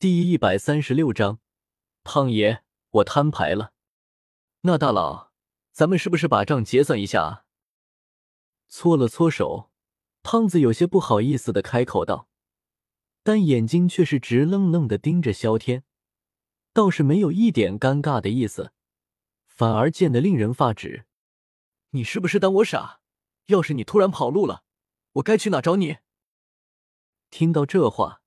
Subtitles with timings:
[0.00, 1.40] 第一百三十六章，
[2.04, 3.74] 胖爷，我摊牌了。
[4.62, 5.30] 那大佬，
[5.72, 7.44] 咱们是不是把账结算一下啊？
[8.66, 9.70] 搓了搓手，
[10.22, 12.30] 胖子有些不好意思的开口道，
[13.22, 15.84] 但眼睛却是直愣愣的盯着萧天，
[16.72, 18.72] 倒是没有一点尴尬的意思，
[19.46, 21.04] 反而见得令人发指。
[21.90, 23.02] 你是不是当我傻？
[23.48, 24.64] 要是你突然跑路了，
[25.12, 25.98] 我该去哪找你？
[27.28, 28.19] 听到这话，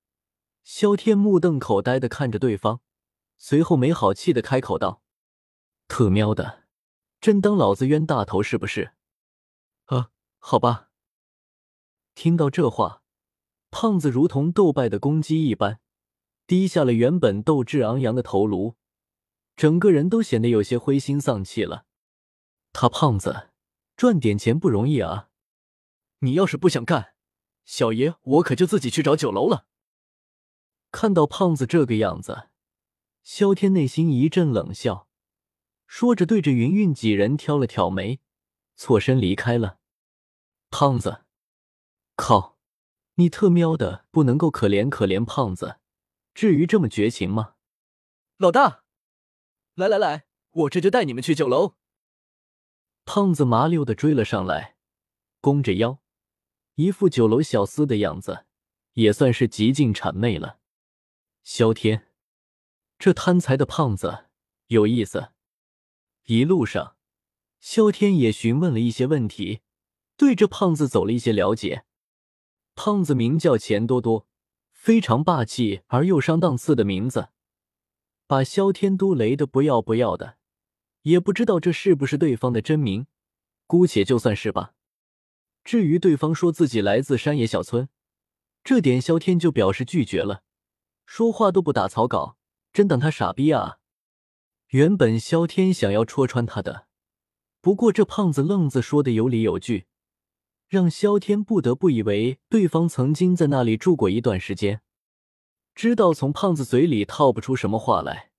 [0.64, 2.80] 萧天目瞪口呆的看着对方，
[3.36, 5.02] 随后没好气的开口道
[5.86, 6.64] ：“特喵的，
[7.20, 8.94] 真当老子冤大头是不是？”
[9.86, 10.88] 啊，好吧。
[12.14, 13.02] 听到这话，
[13.70, 15.80] 胖子如同斗败的公鸡一般，
[16.46, 18.76] 低下了原本斗志昂扬的头颅，
[19.56, 21.84] 整个人都显得有些灰心丧气了。
[22.72, 23.50] 他胖子
[23.96, 25.28] 赚点钱不容易啊，
[26.20, 27.14] 你要是不想干。
[27.66, 29.66] 小爷，我可就自己去找酒楼了。
[30.94, 32.50] 看到胖子这个样子，
[33.24, 35.08] 萧天内心一阵冷笑，
[35.88, 38.20] 说着对着云云几人挑了挑眉，
[38.76, 39.80] 错身离开了。
[40.70, 41.24] 胖子，
[42.14, 42.60] 靠，
[43.16, 45.80] 你特喵的不能够可怜可怜胖子，
[46.32, 47.54] 至于这么绝情吗？
[48.36, 48.84] 老大，
[49.74, 51.74] 来来来，我这就带你们去酒楼。
[53.04, 54.76] 胖子麻溜的追了上来，
[55.40, 55.98] 弓着腰。
[56.76, 58.46] 一副酒楼小厮的样子，
[58.92, 60.60] 也算是极尽谄媚了。
[61.46, 62.06] 萧天，
[62.98, 64.28] 这贪财的胖子
[64.68, 65.32] 有意思。
[66.24, 66.96] 一路上，
[67.60, 69.60] 萧天也询问了一些问题，
[70.16, 71.84] 对这胖子走了一些了解。
[72.74, 74.26] 胖子名叫钱多多，
[74.72, 77.28] 非常霸气而又上档次的名字，
[78.26, 80.38] 把萧天都雷的不要不要的。
[81.02, 83.06] 也不知道这是不是对方的真名，
[83.66, 84.72] 姑且就算是吧。
[85.62, 87.90] 至于对方说自己来自山野小村，
[88.64, 90.42] 这点萧天就表示拒绝了，
[91.06, 92.36] 说话都不打草稿，
[92.72, 93.78] 真当他傻逼啊！
[94.68, 96.86] 原本萧天想要戳穿他的，
[97.60, 99.86] 不过这胖子愣子说的有理有据，
[100.66, 104.80] 让萧天不得不以为对方曾经在那里住过一段时间。
[105.74, 108.30] 知道从胖子嘴里套不出什么话来，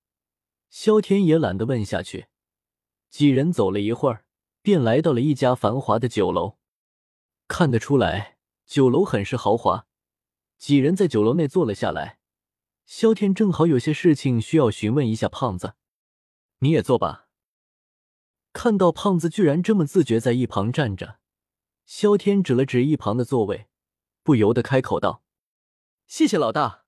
[0.68, 2.26] 萧天也懒得问下去。
[3.08, 4.24] 几人走了一会儿，
[4.60, 6.58] 便来到了一家繁华的酒楼。
[7.48, 9.86] 看得出来，酒楼很是豪华。
[10.58, 12.18] 几人在酒楼内坐了下来，
[12.86, 15.74] 萧天正好有些事情需要询问一下胖子。
[16.60, 17.28] 你也坐吧。
[18.52, 21.18] 看到胖子居然这么自觉在一旁站着，
[21.84, 23.66] 萧天指了指一旁的座位，
[24.22, 25.22] 不由得开口道
[26.06, 26.84] ：“谢谢老大。”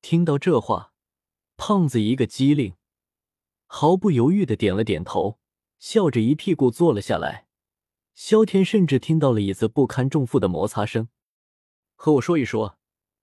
[0.00, 0.94] 听到这话，
[1.58, 2.74] 胖子一个机灵，
[3.66, 5.38] 毫不犹豫的点了点头，
[5.78, 7.46] 笑着一屁股坐了下来。
[8.14, 11.08] 萧天甚至听到了椅子不堪重负的摩擦声。
[11.94, 12.79] 和我说一说，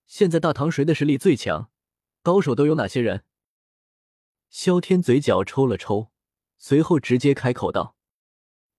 [0.07, 1.69] 现在大唐谁的实力最强？
[2.23, 3.25] 高手都有哪些人？
[4.49, 6.11] 萧天嘴角抽了抽，
[6.57, 7.97] 随后直接开口道：“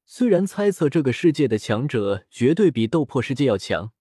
[0.06, 3.92] 虽然猜测这个世界的强者绝对比斗破世界要强，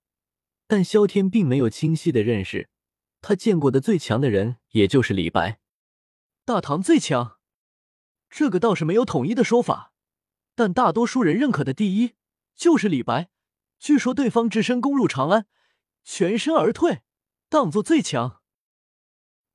[0.68, 2.70] 但萧天并没有清晰的认识，
[3.20, 5.60] 他见过的最强的人也就是李白。
[6.46, 7.40] 大唐最强，
[8.30, 9.94] 这个倒是没有统一的说法。”
[10.56, 12.14] 但大多数人认可的第一
[12.56, 13.30] 就是李白。
[13.78, 15.46] 据说对方只身攻入长安，
[16.04, 17.04] 全身而退，
[17.50, 18.42] 当做最强。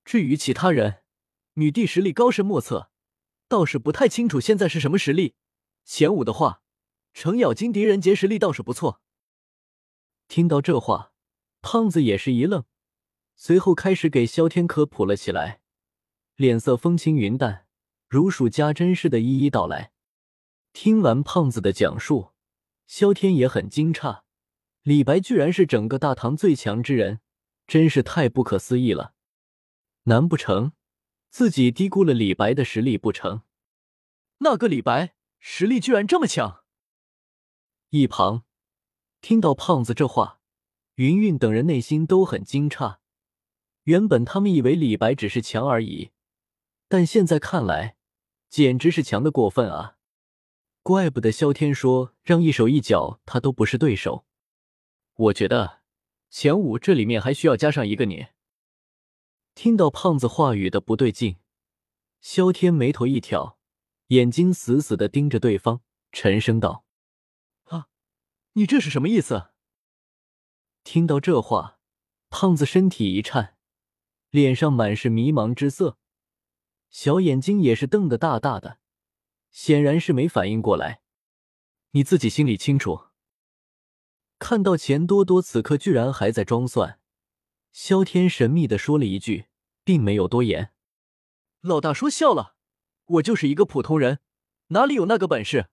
[0.04, 1.02] 至于其他人，
[1.54, 2.90] 女帝实力高深莫测，
[3.48, 5.34] 倒是不太清楚现在是什么实力。
[5.84, 6.62] 前五的话，
[7.12, 9.02] 程咬金、狄仁杰实力倒是不错。
[10.26, 11.12] 听到这话，
[11.60, 12.64] 胖子也是一愣，
[13.36, 15.60] 随后开始给萧天科普了起来，
[16.36, 17.66] 脸色风轻云淡，
[18.08, 19.92] 如数家珍似的一一道来。
[20.72, 22.30] 听完胖子的讲述，
[22.86, 24.22] 萧天也很惊诧，
[24.82, 27.20] 李白居然是整个大唐最强之人，
[27.72, 29.14] 真是太不可思议了。
[30.02, 30.72] 难不成
[31.30, 33.44] 自己低估了李白的实力不成？
[34.40, 36.64] 那个李白实力居然这么强？
[37.88, 38.44] 一旁
[39.22, 40.42] 听到胖子这话，
[40.96, 42.98] 云云等人内心都很惊诧。
[43.84, 46.10] 原本他们以为李白只是强而已，
[46.88, 47.96] 但现在看来，
[48.50, 49.96] 简直是强的过分啊！
[50.82, 54.26] 怪不得萧天说让一手一脚他都不是对手。
[55.14, 55.80] 我觉得
[56.32, 58.28] 前五这里面还需要加上一个你。
[59.54, 61.36] 听到胖子话语的不对劲，
[62.22, 63.58] 萧天眉头一挑，
[64.06, 66.86] 眼睛死死的盯着对方，沉声道
[67.68, 67.88] ：“啊，
[68.54, 69.50] 你这是什么意思？”
[70.82, 71.78] 听到这话，
[72.30, 73.58] 胖子身体一颤，
[74.30, 75.98] 脸上满是迷茫之色，
[76.88, 78.78] 小眼睛也是瞪得大大的。
[79.50, 81.02] 显然是没反应过来，
[81.90, 83.11] 你自己心里清楚。
[84.42, 86.98] 看到钱多多此刻居然还在装蒜，
[87.70, 89.46] 萧天神秘的说了一句，
[89.84, 90.72] 并没有多言。
[91.60, 92.56] 老大说笑了，
[93.04, 94.18] 我就是一个普通人，
[94.70, 95.68] 哪里有那个本事？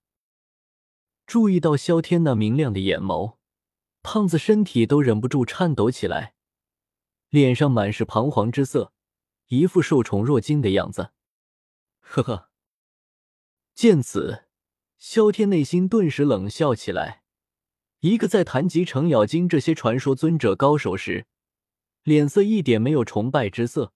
[1.26, 3.38] 注意到萧天那明亮的眼眸，
[4.04, 6.36] 胖子身体都忍不住颤抖起来，
[7.30, 8.94] 脸上满是彷徨之色，
[9.48, 11.10] 一副受宠若惊的样子。
[12.02, 12.52] 呵呵。
[13.74, 14.46] 见此，
[15.00, 17.24] 萧天内心顿时冷笑起来。
[18.02, 21.26] 一个在谈及程咬金这些传说尊者高手时，
[22.04, 23.92] 脸色一点没有崇拜之色，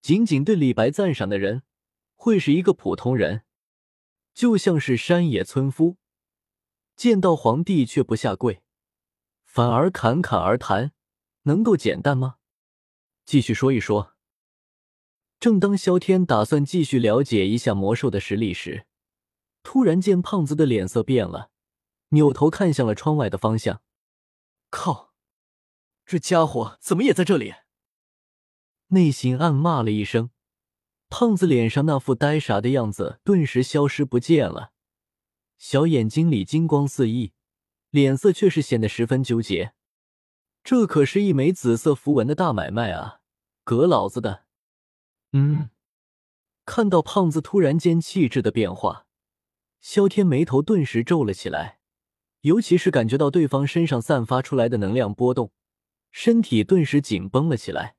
[0.00, 1.62] 仅仅对李白赞赏的人，
[2.14, 3.42] 会是一个普通人，
[4.34, 5.96] 就像是山野村夫，
[6.94, 8.62] 见到皇帝却不下跪，
[9.44, 10.92] 反而侃侃而谈，
[11.42, 12.36] 能够简单吗？
[13.24, 14.14] 继续说一说。
[15.40, 18.86] 正当萧天打算继续了解一下魔兽的实力时，
[19.64, 21.50] 突然见胖子的脸色变了。
[22.10, 23.82] 扭头看向了窗外的方向，
[24.70, 25.12] 靠，
[26.06, 27.54] 这家伙怎么也在这里？
[28.88, 30.30] 内心暗骂了一声，
[31.08, 34.72] 胖子脸上那副呆傻的样子顿时消失不见了，
[35.58, 37.32] 小眼睛里金光四溢，
[37.90, 39.74] 脸色却是显得十分纠结。
[40.64, 43.20] 这可是一枚紫色符文的大买卖啊！
[43.64, 44.44] 革老子的！
[45.32, 45.70] 嗯，
[46.64, 49.06] 看到胖子突然间气质的变化，
[49.80, 51.77] 萧天眉头顿时皱了起来。
[52.42, 55.52] 尤其是感觉到对方身上散发出来的能量波动，
[56.10, 57.96] 身体顿时紧绷了起来。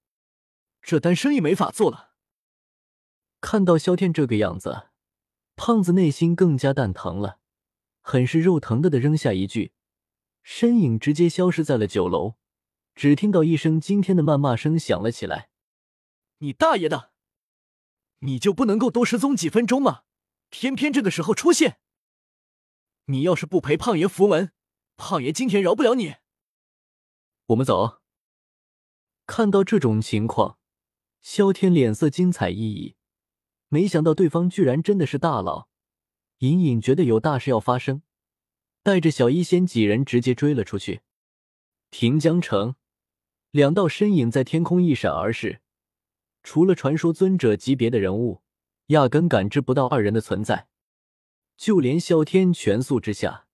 [0.82, 2.12] 这单生意没法做了。
[3.42, 4.90] 看到萧天这个样子，
[5.56, 7.40] 胖子内心更加蛋疼了，
[8.02, 9.74] 很是肉疼的的扔下一句，
[10.42, 12.36] 身影直接消失在了酒楼。
[12.96, 15.50] 只听到一声惊天的谩骂声响了起来
[16.40, 17.12] ：“你大爷的！
[18.20, 20.02] 你就不能够多失踪几分钟吗？
[20.50, 21.80] 偏偏这个时候出现！”
[23.10, 24.52] 你要是不陪胖爷符文，
[24.96, 26.18] 胖爷今天饶不了你。
[27.48, 28.02] 我们走。
[29.26, 30.60] 看到这种情况，
[31.20, 32.96] 萧天脸色精彩熠熠，
[33.68, 35.70] 没想到对方居然真的是大佬，
[36.40, 38.04] 隐隐觉得有大事要发生，
[38.84, 41.02] 带着小医仙几人直接追了出去。
[41.90, 42.76] 平江城，
[43.50, 45.62] 两道身影在天空一闪而逝，
[46.44, 48.44] 除了传说尊者级别的人物，
[48.88, 50.68] 压根感知不到二人的存在。
[51.60, 53.46] 就连萧天全速之下，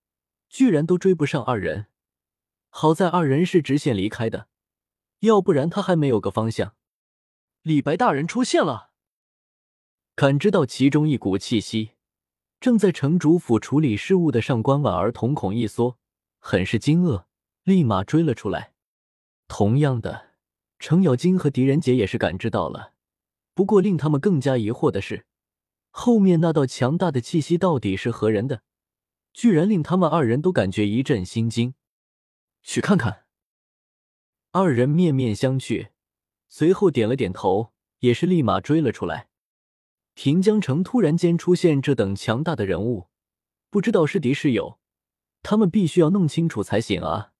[0.48, 1.88] 居然都追不上二人。
[2.70, 4.48] 好在二人是直线离开的，
[5.22, 6.76] 要不然他还没有个方向。
[7.64, 8.92] 李白大人出现了，
[10.14, 11.94] 感知到其中一股气息，
[12.60, 15.98] 正在城主府处理事务的上官婉儿瞳孔一缩，
[16.38, 17.24] 很是惊愕，
[17.64, 18.76] 立马追了出来。
[19.48, 20.34] 同样的，
[20.78, 22.94] 程咬金和狄仁杰也是感知到了，
[23.56, 25.26] 不过令他们更加疑惑的是。
[25.98, 28.64] 后面那道强大的气息到底是何人的？
[29.32, 31.74] 居然令他们二人都感觉一阵心惊。
[32.62, 33.24] 去看看。
[34.52, 35.92] 二人面面相觑，
[36.50, 39.30] 随后点了点头，也是立马追了出来。
[40.14, 43.08] 平江城突然间出现这等强大的人物，
[43.70, 44.78] 不知道是敌是友，
[45.44, 47.32] 他们必须要弄清楚才行啊！